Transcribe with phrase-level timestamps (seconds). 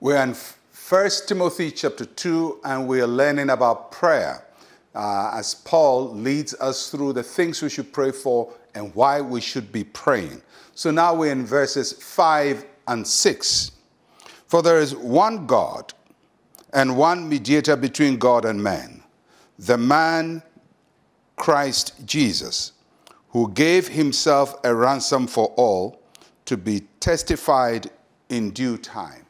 [0.00, 0.36] We're in
[0.88, 4.44] 1 Timothy chapter 2, and we are learning about prayer
[4.94, 9.40] uh, as Paul leads us through the things we should pray for and why we
[9.40, 10.40] should be praying.
[10.76, 13.72] So now we're in verses 5 and 6.
[14.46, 15.92] For there is one God
[16.72, 19.02] and one mediator between God and man,
[19.58, 20.44] the man
[21.34, 22.70] Christ Jesus,
[23.30, 26.00] who gave himself a ransom for all
[26.44, 27.90] to be testified
[28.28, 29.24] in due time.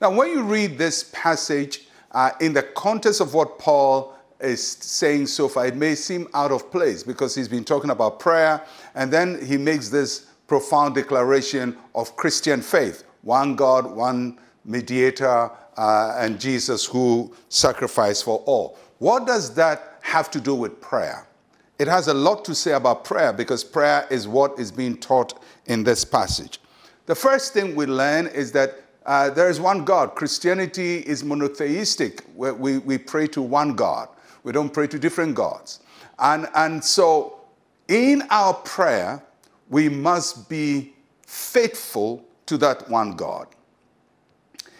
[0.00, 5.26] Now, when you read this passage uh, in the context of what Paul is saying
[5.26, 9.12] so far, it may seem out of place because he's been talking about prayer and
[9.12, 16.40] then he makes this profound declaration of Christian faith one God, one mediator, uh, and
[16.40, 18.78] Jesus who sacrificed for all.
[18.98, 21.26] What does that have to do with prayer?
[21.78, 25.42] It has a lot to say about prayer because prayer is what is being taught
[25.66, 26.58] in this passage.
[27.04, 30.14] The first thing we learn is that uh, there is one God.
[30.14, 32.22] Christianity is monotheistic.
[32.34, 34.08] We, we, we pray to one God.
[34.42, 35.80] We don't pray to different gods.
[36.18, 37.40] And, and so,
[37.88, 39.22] in our prayer,
[39.68, 40.94] we must be
[41.26, 43.46] faithful to that one God.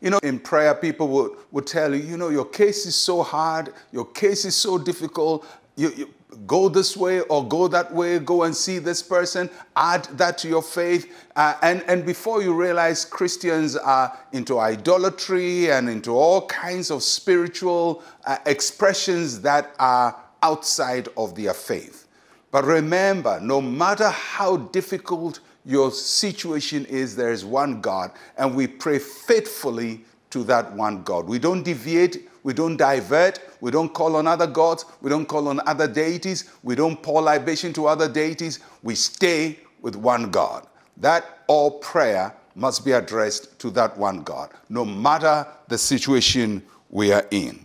[0.00, 3.22] You know, in prayer, people would, would tell you, you know, your case is so
[3.22, 5.46] hard, your case is so difficult.
[5.76, 6.14] You, you,
[6.46, 10.48] go this way or go that way, go and see this person, add that to
[10.48, 11.12] your faith.
[11.36, 17.02] Uh, and, and before you realize Christians are into idolatry and into all kinds of
[17.02, 22.08] spiritual uh, expressions that are outside of their faith.
[22.50, 28.66] But remember, no matter how difficult your situation is, there is one God, and we
[28.66, 31.26] pray faithfully to that one God.
[31.26, 33.38] We don't deviate we don't divert.
[33.60, 34.84] We don't call on other gods.
[35.00, 36.50] We don't call on other deities.
[36.62, 38.60] We don't pour libation to other deities.
[38.82, 40.66] We stay with one God.
[40.96, 47.12] That all prayer must be addressed to that one God, no matter the situation we
[47.12, 47.64] are in.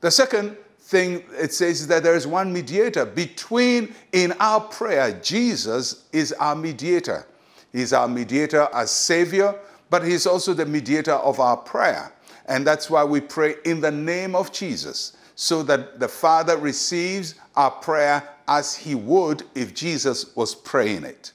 [0.00, 5.18] The second thing it says is that there is one mediator between in our prayer.
[5.22, 7.26] Jesus is our mediator.
[7.72, 9.54] He's our mediator as Savior,
[9.88, 12.12] but He's also the mediator of our prayer.
[12.46, 17.34] And that's why we pray in the name of Jesus, so that the Father receives
[17.56, 21.32] our prayer as he would if Jesus was praying it.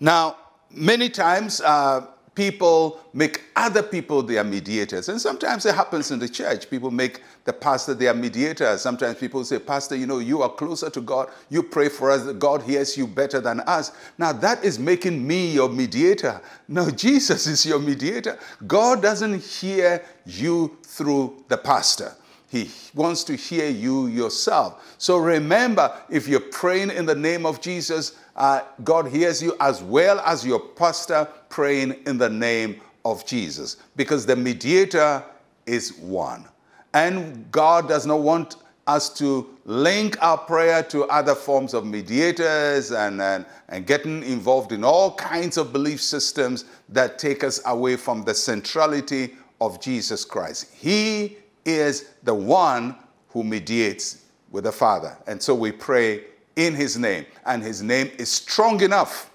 [0.00, 0.36] Now,
[0.70, 5.08] many times uh, people make other people their mediators.
[5.08, 6.68] And sometimes it happens in the church.
[6.68, 8.76] People make the pastor their mediator.
[8.76, 11.30] Sometimes people say, Pastor, you know, you are closer to God.
[11.48, 12.24] You pray for us.
[12.34, 13.92] God hears you better than us.
[14.18, 16.40] Now, that is making me your mediator.
[16.66, 18.38] No, Jesus is your mediator.
[18.66, 22.14] God doesn't hear you through the pastor.
[22.54, 24.94] He wants to hear you yourself.
[24.98, 29.82] So remember, if you're praying in the name of Jesus, uh, God hears you as
[29.82, 35.24] well as your pastor praying in the name of Jesus because the mediator
[35.66, 36.44] is one.
[36.92, 38.54] And God does not want
[38.86, 44.70] us to link our prayer to other forms of mediators and, and, and getting involved
[44.70, 50.24] in all kinds of belief systems that take us away from the centrality of Jesus
[50.24, 50.72] Christ.
[50.72, 52.96] He is the one
[53.28, 55.16] who mediates with the Father.
[55.26, 56.24] And so we pray
[56.56, 57.26] in His name.
[57.44, 59.30] And His name is strong enough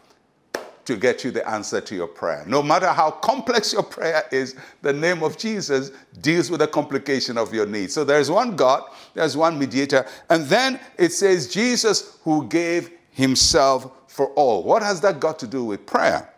[0.86, 2.44] to get you the answer to your prayer.
[2.48, 5.92] No matter how complex your prayer is, the name of Jesus
[6.22, 7.94] deals with the complication of your needs.
[7.94, 13.92] So there's one God, there's one mediator, and then it says Jesus who gave himself
[14.08, 14.64] for all.
[14.64, 16.34] What has that got to do with prayer?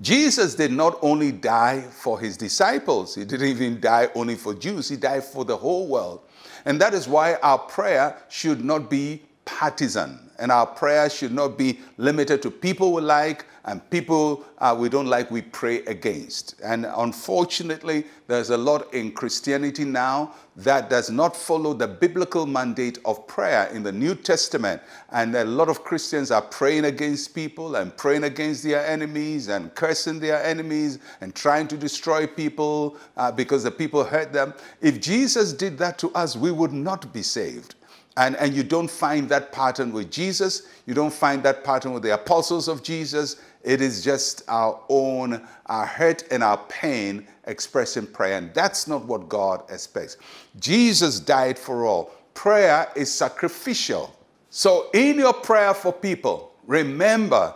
[0.00, 4.88] Jesus did not only die for his disciples, he didn't even die only for Jews,
[4.88, 6.20] he died for the whole world.
[6.66, 10.30] And that is why our prayer should not be partisan.
[10.38, 14.88] And our prayer should not be limited to people we like and people uh, we
[14.88, 16.54] don't like, we pray against.
[16.62, 22.98] And unfortunately, there's a lot in Christianity now that does not follow the biblical mandate
[23.04, 24.80] of prayer in the New Testament.
[25.10, 29.74] And a lot of Christians are praying against people and praying against their enemies and
[29.74, 34.54] cursing their enemies and trying to destroy people uh, because the people hurt them.
[34.80, 37.74] If Jesus did that to us, we would not be saved.
[38.16, 40.68] And, and you don't find that pattern with Jesus.
[40.86, 43.36] You don't find that pattern with the apostles of Jesus.
[43.62, 48.38] It is just our own, our hurt and our pain expressing prayer.
[48.38, 50.16] And that's not what God expects.
[50.58, 52.12] Jesus died for all.
[52.32, 54.14] Prayer is sacrificial.
[54.50, 57.52] So, in your prayer for people, remember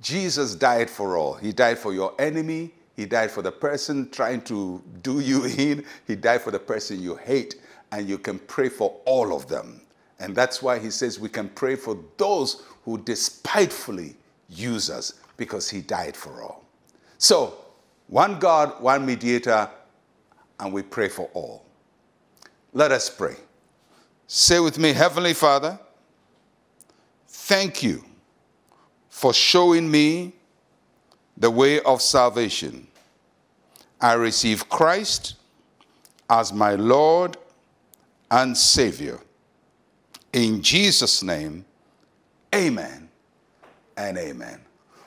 [0.00, 1.34] Jesus died for all.
[1.34, 2.72] He died for your enemy.
[2.96, 5.84] He died for the person trying to do you in.
[6.06, 7.54] He died for the person you hate.
[7.92, 9.82] And you can pray for all of them.
[10.22, 14.16] And that's why he says we can pray for those who despitefully
[14.48, 16.64] use us because he died for all.
[17.18, 17.58] So,
[18.12, 19.70] One God, one mediator,
[20.60, 21.64] and we pray for all.
[22.74, 23.36] Let us pray.
[24.26, 25.78] Say with me, Heavenly Father,
[27.26, 28.04] thank you
[29.08, 30.34] for showing me
[31.38, 32.86] the way of salvation.
[33.98, 35.36] I receive Christ
[36.28, 37.38] as my Lord
[38.30, 39.20] and Savior.
[40.32, 41.64] In Jesus' name,
[42.54, 43.08] amen
[43.96, 44.60] and amen.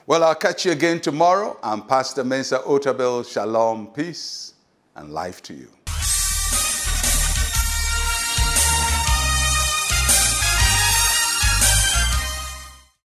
[0.06, 1.58] Well, I'll catch you again tomorrow.
[1.64, 3.28] I'm Pastor Mensa Otabil.
[3.28, 4.54] Shalom, peace,
[4.94, 5.68] and life to you.